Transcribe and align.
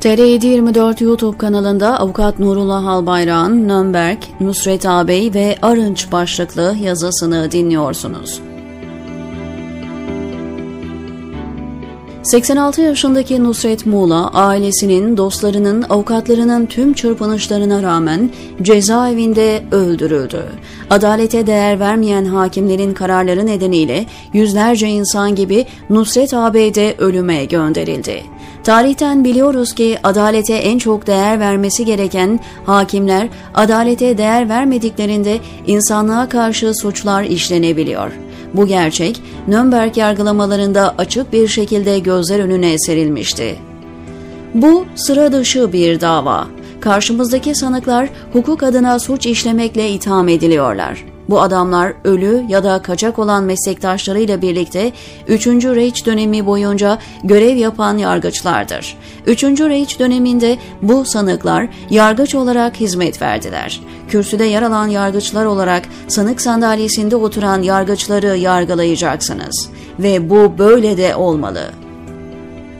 TR724 0.00 1.04
YouTube 1.04 1.38
kanalında 1.38 2.00
avukat 2.00 2.38
Nurullah 2.38 2.86
Albayrak'ın 2.86 3.68
Nürnberg, 3.68 4.18
Nusret 4.40 4.86
Ağabey 4.86 5.34
ve 5.34 5.56
Arınç 5.62 6.12
başlıklı 6.12 6.76
yazısını 6.82 7.50
dinliyorsunuz. 7.50 8.40
86 12.22 12.80
yaşındaki 12.80 13.44
Nusret 13.44 13.86
Muğla, 13.86 14.28
ailesinin, 14.28 15.16
dostlarının, 15.16 15.84
avukatlarının 15.90 16.66
tüm 16.66 16.92
çırpınışlarına 16.92 17.82
rağmen 17.82 18.30
cezaevinde 18.62 19.62
öldürüldü. 19.72 20.44
Adalete 20.90 21.46
değer 21.46 21.80
vermeyen 21.80 22.24
hakimlerin 22.24 22.94
kararları 22.94 23.46
nedeniyle 23.46 24.06
yüzlerce 24.32 24.88
insan 24.88 25.34
gibi 25.34 25.66
Nusret 25.90 26.34
Ağabey 26.34 26.74
de 26.74 26.94
ölüme 26.98 27.44
gönderildi. 27.44 28.22
Tarihten 28.64 29.24
biliyoruz 29.24 29.74
ki 29.74 29.98
adalete 30.02 30.54
en 30.54 30.78
çok 30.78 31.06
değer 31.06 31.40
vermesi 31.40 31.84
gereken 31.84 32.40
hakimler 32.66 33.28
adalete 33.54 34.18
değer 34.18 34.48
vermediklerinde 34.48 35.38
insanlığa 35.66 36.28
karşı 36.28 36.74
suçlar 36.74 37.24
işlenebiliyor. 37.24 38.12
Bu 38.54 38.66
gerçek 38.66 39.22
Nürnberg 39.48 39.96
yargılamalarında 39.96 40.94
açık 40.98 41.32
bir 41.32 41.48
şekilde 41.48 41.98
gözler 41.98 42.40
önüne 42.40 42.78
serilmişti. 42.78 43.56
Bu 44.54 44.84
sıra 44.94 45.32
dışı 45.32 45.72
bir 45.72 46.00
dava. 46.00 46.46
Karşımızdaki 46.80 47.54
sanıklar 47.54 48.08
hukuk 48.32 48.62
adına 48.62 48.98
suç 48.98 49.26
işlemekle 49.26 49.90
itham 49.90 50.28
ediliyorlar. 50.28 51.09
Bu 51.30 51.40
adamlar 51.40 51.92
ölü 52.04 52.44
ya 52.48 52.64
da 52.64 52.82
kaçak 52.82 53.18
olan 53.18 53.44
meslektaşlarıyla 53.44 54.42
birlikte 54.42 54.92
3. 55.28 55.46
Reich 55.46 56.06
dönemi 56.06 56.46
boyunca 56.46 56.98
görev 57.24 57.56
yapan 57.56 57.98
yargıçlardır. 57.98 58.96
3. 59.26 59.44
Reich 59.44 59.98
döneminde 59.98 60.58
bu 60.82 61.04
sanıklar 61.04 61.68
yargıç 61.90 62.34
olarak 62.34 62.76
hizmet 62.76 63.22
verdiler. 63.22 63.80
Kürsüde 64.08 64.44
yer 64.44 64.62
alan 64.62 64.88
yargıçlar 64.88 65.44
olarak 65.44 65.84
sanık 66.08 66.40
sandalyesinde 66.40 67.16
oturan 67.16 67.62
yargıçları 67.62 68.36
yargılayacaksınız. 68.36 69.70
Ve 69.98 70.30
bu 70.30 70.58
böyle 70.58 70.96
de 70.96 71.16
olmalı. 71.16 71.70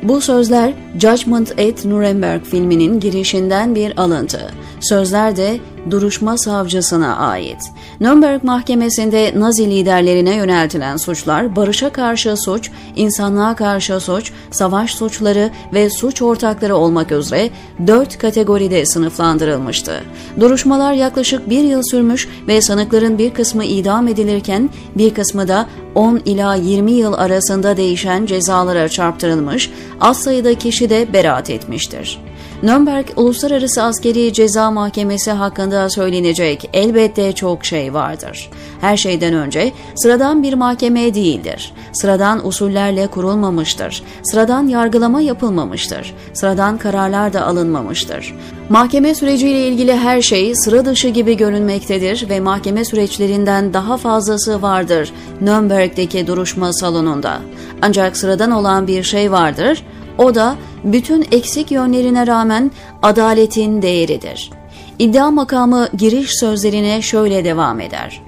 Bu 0.03 0.21
sözler 0.21 0.73
Judgment 0.99 1.53
at 1.53 1.85
Nuremberg 1.85 2.45
filminin 2.45 3.01
girişinden 3.01 3.75
bir 3.75 3.99
alıntı. 3.99 4.51
Sözler 4.81 5.37
de 5.37 5.61
duruşma 5.91 6.39
savcısına 6.39 7.17
ait. 7.17 7.63
Nürnberg 8.01 8.45
Mahkemesi'nde 8.45 9.33
Nazi 9.37 9.71
liderlerine 9.71 10.37
yöneltilen 10.37 10.97
suçlar, 10.97 11.57
barışa 11.57 11.91
karşı 11.93 12.37
suç, 12.37 12.71
insanlığa 12.97 13.57
karşı 13.57 14.01
suç, 14.01 14.33
savaş 14.51 14.95
suçları 14.95 15.51
ve 15.75 15.91
suç 15.91 16.23
ortakları 16.23 16.77
olmak 16.77 17.13
üzere 17.13 17.51
dört 17.87 18.19
kategoride 18.19 18.87
sınıflandırılmıştı. 18.87 20.01
Duruşmalar 20.41 20.93
yaklaşık 20.93 21.51
bir 21.51 21.65
yıl 21.65 21.83
sürmüş 21.83 22.29
ve 22.49 22.61
sanıkların 22.61 23.19
bir 23.19 23.35
kısmı 23.35 23.65
idam 23.65 24.09
edilirken 24.09 24.71
bir 24.97 25.15
kısmı 25.15 25.49
da 25.49 25.67
10 25.95 26.21
ila 26.25 26.55
20 26.55 26.93
yıl 26.93 27.13
arasında 27.13 27.77
değişen 27.77 28.27
cezalara 28.27 28.89
çarptırılmış, 28.89 29.71
az 30.01 30.23
sayıda 30.23 30.55
kişi 30.55 30.91
de 30.91 31.13
beraat 31.13 31.51
etmiştir. 31.51 32.30
Nürnberg 32.63 33.07
Uluslararası 33.17 33.83
Askeri 33.83 34.33
Ceza 34.33 34.71
Mahkemesi 34.71 35.31
hakkında 35.31 35.91
söylenecek 35.91 36.71
elbette 36.73 37.33
çok 37.33 37.65
şey 37.65 37.95
vardır. 37.95 38.51
Her 38.81 38.97
şeyden 38.97 39.35
önce 39.35 39.73
sıradan 39.95 40.43
bir 40.43 40.55
mahkeme 40.55 41.15
değildir. 41.15 41.73
Sıradan 41.93 42.47
usullerle 42.47 43.07
kurulmamıştır. 43.07 44.03
Sıradan 44.23 44.67
yargılama 44.67 45.21
yapılmamıştır. 45.21 46.15
Sıradan 46.33 46.79
kararlar 46.79 47.33
da 47.33 47.47
alınmamıştır. 47.47 48.35
Mahkeme 48.69 49.15
süreciyle 49.15 49.69
ilgili 49.69 49.97
her 49.97 50.23
şey 50.23 50.55
sıra 50.55 50.85
dışı 50.85 51.09
gibi 51.09 51.37
görünmektedir 51.37 52.29
ve 52.29 52.41
mahkeme 52.41 52.85
süreçlerinden 52.85 53.75
daha 53.75 53.97
fazlası 53.97 54.63
vardır 54.63 55.13
Nürnberg'deki 55.41 56.27
duruşma 56.27 56.73
salonunda. 56.73 57.41
Ancak 57.83 58.17
sıradan 58.17 58.51
olan 58.51 58.87
bir 58.87 59.03
şey 59.03 59.33
vardır, 59.33 59.83
o 60.21 60.35
da 60.35 60.57
bütün 60.85 61.27
eksik 61.33 61.71
yönlerine 61.71 62.27
rağmen 62.27 62.71
adaletin 63.03 63.83
değeridir. 63.83 64.51
İddia 64.99 65.31
makamı 65.31 65.89
giriş 65.97 66.39
sözlerine 66.39 67.03
şöyle 67.03 67.45
devam 67.45 67.81
eder. 67.81 68.23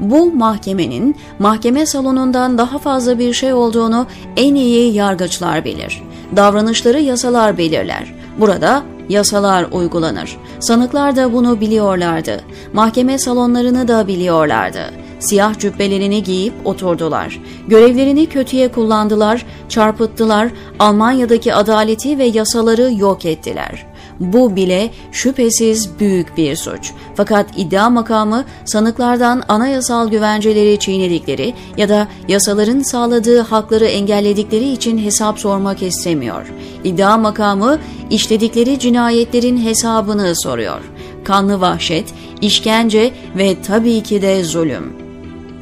Bu 0.00 0.32
mahkemenin 0.34 1.16
mahkeme 1.38 1.86
salonundan 1.86 2.58
daha 2.58 2.78
fazla 2.78 3.18
bir 3.18 3.32
şey 3.32 3.52
olduğunu 3.52 4.06
en 4.36 4.54
iyi 4.54 4.94
yargıçlar 4.94 5.64
bilir. 5.64 6.02
Davranışları 6.36 7.00
yasalar 7.00 7.58
belirler. 7.58 8.14
Burada 8.40 8.82
yasalar 9.08 9.66
uygulanır. 9.72 10.36
Sanıklar 10.60 11.16
da 11.16 11.32
bunu 11.32 11.60
biliyorlardı. 11.60 12.40
Mahkeme 12.72 13.18
salonlarını 13.18 13.88
da 13.88 14.06
biliyorlardı. 14.06 15.01
Siyah 15.22 15.58
cübbelerini 15.58 16.22
giyip 16.22 16.52
oturdular. 16.64 17.40
Görevlerini 17.68 18.26
kötüye 18.26 18.72
kullandılar, 18.72 19.46
çarpıttılar, 19.68 20.48
Almanya'daki 20.78 21.54
adaleti 21.54 22.18
ve 22.18 22.24
yasaları 22.24 22.92
yok 22.92 23.24
ettiler. 23.24 23.86
Bu 24.20 24.56
bile 24.56 24.90
şüphesiz 25.12 25.98
büyük 26.00 26.36
bir 26.36 26.56
suç. 26.56 26.92
Fakat 27.14 27.46
iddia 27.56 27.90
makamı 27.90 28.44
sanıklardan 28.64 29.42
anayasal 29.48 30.08
güvenceleri 30.08 30.78
çiğnedikleri 30.78 31.54
ya 31.76 31.88
da 31.88 32.08
yasaların 32.28 32.80
sağladığı 32.80 33.40
hakları 33.40 33.84
engelledikleri 33.84 34.72
için 34.72 34.98
hesap 34.98 35.38
sormak 35.38 35.82
istemiyor. 35.82 36.52
İddia 36.84 37.18
makamı 37.18 37.78
işledikleri 38.10 38.78
cinayetlerin 38.78 39.64
hesabını 39.64 40.36
soruyor. 40.36 40.80
Kanlı 41.24 41.60
vahşet, 41.60 42.14
işkence 42.40 43.12
ve 43.36 43.62
tabii 43.62 44.02
ki 44.02 44.22
de 44.22 44.44
zulüm. 44.44 45.11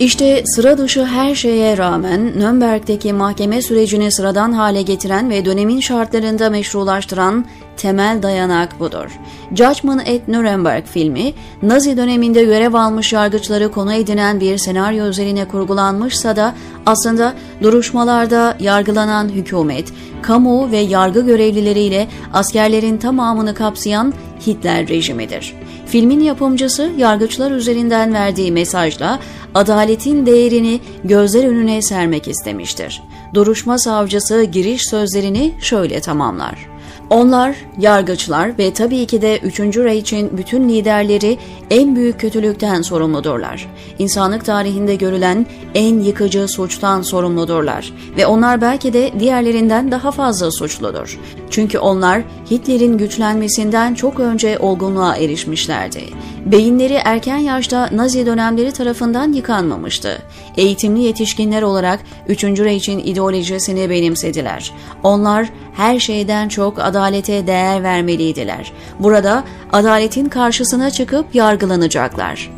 İşte 0.00 0.42
sıra 0.46 0.78
dışı 0.78 1.04
her 1.04 1.34
şeye 1.34 1.78
rağmen 1.78 2.26
Nürnberg'deki 2.26 3.12
mahkeme 3.12 3.62
sürecini 3.62 4.10
sıradan 4.10 4.52
hale 4.52 4.82
getiren 4.82 5.30
ve 5.30 5.44
dönemin 5.44 5.80
şartlarında 5.80 6.50
meşrulaştıran 6.50 7.44
temel 7.80 8.22
dayanak 8.22 8.80
budur. 8.80 9.10
Judgment 9.54 10.08
at 10.08 10.28
Nuremberg 10.28 10.84
filmi, 10.86 11.32
Nazi 11.62 11.96
döneminde 11.96 12.44
görev 12.44 12.74
almış 12.74 13.12
yargıçları 13.12 13.70
konu 13.70 13.92
edinen 13.92 14.40
bir 14.40 14.58
senaryo 14.58 15.06
üzerine 15.06 15.48
kurgulanmışsa 15.48 16.36
da 16.36 16.54
aslında 16.86 17.34
duruşmalarda 17.62 18.56
yargılanan 18.60 19.28
hükümet, 19.28 19.92
kamu 20.22 20.70
ve 20.70 20.78
yargı 20.78 21.20
görevlileriyle 21.20 22.08
askerlerin 22.32 22.96
tamamını 22.96 23.54
kapsayan 23.54 24.14
Hitler 24.46 24.88
rejimidir. 24.88 25.54
Filmin 25.86 26.20
yapımcısı 26.20 26.90
yargıçlar 26.96 27.50
üzerinden 27.50 28.14
verdiği 28.14 28.52
mesajla 28.52 29.18
adaletin 29.54 30.26
değerini 30.26 30.80
gözler 31.04 31.44
önüne 31.44 31.82
sermek 31.82 32.28
istemiştir. 32.28 33.02
Duruşma 33.34 33.78
savcısı 33.78 34.42
giriş 34.42 34.88
sözlerini 34.88 35.54
şöyle 35.60 36.00
tamamlar. 36.00 36.79
Onlar, 37.10 37.56
yargıçlar 37.78 38.58
ve 38.58 38.72
tabii 38.72 39.06
ki 39.06 39.22
de 39.22 39.38
3. 39.38 39.60
Reich'in 39.60 40.38
bütün 40.38 40.68
liderleri 40.68 41.38
en 41.70 41.96
büyük 41.96 42.20
kötülükten 42.20 42.82
sorumludurlar. 42.82 43.68
İnsanlık 43.98 44.44
tarihinde 44.44 44.94
görülen 44.94 45.46
en 45.74 46.00
yıkıcı 46.00 46.48
suçtan 46.48 47.02
sorumludurlar 47.02 47.92
ve 48.16 48.26
onlar 48.26 48.60
belki 48.60 48.92
de 48.92 49.12
diğerlerinden 49.18 49.90
daha 49.90 50.10
fazla 50.10 50.50
suçludur. 50.50 51.18
Çünkü 51.50 51.78
onlar 51.78 52.22
Hitler'in 52.50 52.98
güçlenmesinden 52.98 53.94
çok 53.94 54.20
önce 54.20 54.58
olgunluğa 54.58 55.16
erişmişlerdi. 55.16 56.00
Beyinleri 56.46 56.98
erken 57.04 57.38
yaşta 57.38 57.88
Nazi 57.92 58.26
dönemleri 58.26 58.72
tarafından 58.72 59.32
yıkanmamıştı. 59.32 60.22
Eğitimli 60.56 61.02
yetişkinler 61.02 61.62
olarak 61.62 62.00
3. 62.28 62.44
Reich'in 62.44 62.98
ideolojisini 62.98 63.90
benimsediler. 63.90 64.72
Onlar 65.02 65.48
her 65.80 65.98
şeyden 65.98 66.48
çok 66.48 66.78
adalete 66.78 67.46
değer 67.46 67.82
vermeliydiler. 67.82 68.72
Burada 68.98 69.44
adaletin 69.72 70.28
karşısına 70.28 70.90
çıkıp 70.90 71.34
yargılanacaklar. 71.34 72.50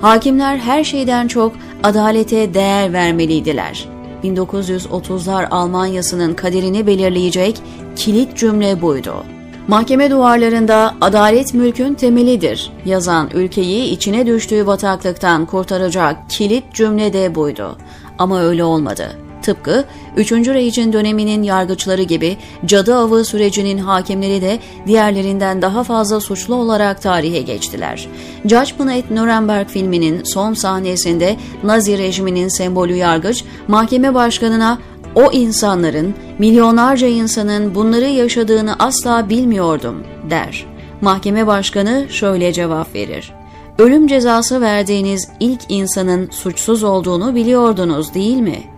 Hakimler 0.00 0.56
her 0.56 0.84
şeyden 0.84 1.28
çok 1.28 1.52
adalete 1.82 2.54
değer 2.54 2.92
vermeliydiler. 2.92 3.88
1930'lar 4.24 5.48
Almanyası'nın 5.50 6.34
kaderini 6.34 6.86
belirleyecek 6.86 7.60
kilit 7.96 8.36
cümle 8.36 8.82
buydu. 8.82 9.24
Mahkeme 9.68 10.10
duvarlarında 10.10 10.94
adalet 11.00 11.54
mülkün 11.54 11.94
temelidir 11.94 12.72
yazan 12.84 13.30
ülkeyi 13.34 13.90
içine 13.90 14.26
düştüğü 14.26 14.66
bataklıktan 14.66 15.46
kurtaracak 15.46 16.16
kilit 16.30 16.74
cümle 16.74 17.12
de 17.12 17.34
buydu. 17.34 17.78
Ama 18.18 18.42
öyle 18.42 18.64
olmadı. 18.64 19.31
Tıpkı 19.42 19.84
3. 20.16 20.32
Reich'in 20.32 20.92
döneminin 20.92 21.42
yargıçları 21.42 22.02
gibi 22.02 22.36
cadı 22.66 22.94
avı 22.94 23.24
sürecinin 23.24 23.78
hakimleri 23.78 24.42
de 24.42 24.58
diğerlerinden 24.86 25.62
daha 25.62 25.84
fazla 25.84 26.20
suçlu 26.20 26.54
olarak 26.54 27.02
tarihe 27.02 27.40
geçtiler. 27.40 28.08
Judgment 28.44 29.04
at 29.04 29.10
Nuremberg 29.10 29.68
filminin 29.68 30.24
son 30.24 30.54
sahnesinde 30.54 31.36
Nazi 31.64 31.98
rejiminin 31.98 32.48
sembolü 32.48 32.94
yargıç 32.94 33.44
mahkeme 33.68 34.14
başkanına 34.14 34.78
o 35.14 35.32
insanların, 35.32 36.14
milyonlarca 36.38 37.06
insanın 37.06 37.74
bunları 37.74 38.08
yaşadığını 38.08 38.76
asla 38.78 39.28
bilmiyordum 39.28 40.02
der. 40.30 40.66
Mahkeme 41.00 41.46
başkanı 41.46 42.06
şöyle 42.10 42.52
cevap 42.52 42.94
verir. 42.94 43.32
Ölüm 43.78 44.06
cezası 44.06 44.60
verdiğiniz 44.60 45.28
ilk 45.40 45.60
insanın 45.68 46.30
suçsuz 46.30 46.84
olduğunu 46.84 47.34
biliyordunuz 47.34 48.14
değil 48.14 48.36
mi?'' 48.36 48.71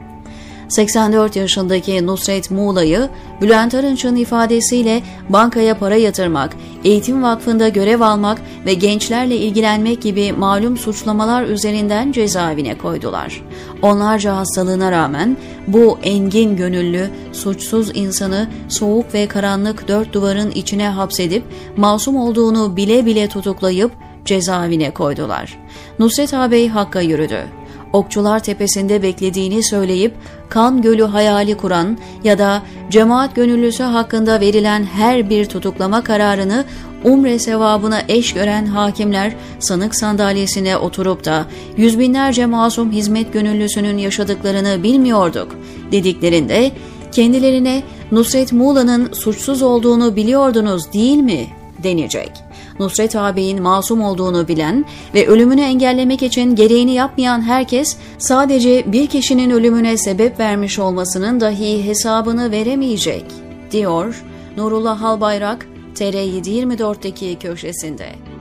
84 0.74 1.36
yaşındaki 1.36 2.06
Nusret 2.06 2.50
Muğla'yı 2.50 3.08
Bülent 3.40 3.74
Arınç'ın 3.74 4.16
ifadesiyle 4.16 5.02
bankaya 5.28 5.78
para 5.78 5.96
yatırmak, 5.96 6.56
eğitim 6.84 7.22
vakfında 7.22 7.68
görev 7.68 8.00
almak 8.00 8.38
ve 8.66 8.74
gençlerle 8.74 9.36
ilgilenmek 9.36 10.02
gibi 10.02 10.32
malum 10.32 10.76
suçlamalar 10.76 11.44
üzerinden 11.44 12.12
cezaevine 12.12 12.78
koydular. 12.78 13.42
Onlarca 13.82 14.36
hastalığına 14.36 14.92
rağmen 14.92 15.36
bu 15.66 15.98
engin 16.02 16.56
gönüllü, 16.56 17.10
suçsuz 17.32 17.90
insanı 17.96 18.48
soğuk 18.68 19.14
ve 19.14 19.26
karanlık 19.28 19.88
dört 19.88 20.12
duvarın 20.12 20.50
içine 20.50 20.88
hapsedip 20.88 21.42
masum 21.76 22.16
olduğunu 22.16 22.76
bile 22.76 23.06
bile 23.06 23.28
tutuklayıp 23.28 23.92
cezaevine 24.24 24.90
koydular. 24.90 25.58
Nusret 25.98 26.34
ağabey 26.34 26.68
Hakk'a 26.68 27.00
yürüdü. 27.00 27.63
Okçular 27.94 28.40
Tepesi'nde 28.40 29.02
beklediğini 29.02 29.62
söyleyip 29.62 30.14
kan 30.48 30.82
gölü 30.82 31.02
hayali 31.02 31.56
kuran 31.56 31.98
ya 32.24 32.38
da 32.38 32.62
cemaat 32.90 33.36
gönüllüsü 33.36 33.82
hakkında 33.82 34.40
verilen 34.40 34.84
her 34.84 35.30
bir 35.30 35.46
tutuklama 35.46 36.04
kararını 36.04 36.64
umre 37.04 37.38
sevabına 37.38 38.02
eş 38.08 38.32
gören 38.32 38.66
hakimler 38.66 39.32
sanık 39.58 39.94
sandalyesine 39.94 40.76
oturup 40.76 41.24
da 41.24 41.46
yüz 41.76 41.98
binlerce 41.98 42.46
masum 42.46 42.92
hizmet 42.92 43.32
gönüllüsünün 43.32 43.98
yaşadıklarını 43.98 44.82
bilmiyorduk 44.82 45.56
dediklerinde 45.92 46.72
kendilerine 47.12 47.82
Nusret 48.12 48.52
Muğla'nın 48.52 49.12
suçsuz 49.12 49.62
olduğunu 49.62 50.16
biliyordunuz 50.16 50.92
değil 50.92 51.18
mi 51.18 51.46
denecek. 51.82 52.43
Nusret 52.80 53.16
ağabeyin 53.16 53.62
masum 53.62 54.02
olduğunu 54.02 54.48
bilen 54.48 54.84
ve 55.14 55.26
ölümünü 55.26 55.60
engellemek 55.60 56.22
için 56.22 56.54
gereğini 56.54 56.94
yapmayan 56.94 57.42
herkes 57.42 57.96
sadece 58.18 58.92
bir 58.92 59.06
kişinin 59.06 59.50
ölümüne 59.50 59.96
sebep 59.96 60.40
vermiş 60.40 60.78
olmasının 60.78 61.40
dahi 61.40 61.84
hesabını 61.84 62.50
veremeyecek, 62.50 63.24
diyor 63.70 64.24
Nurullah 64.56 65.02
Halbayrak 65.02 65.66
TR724'deki 65.94 67.38
köşesinde. 67.38 68.33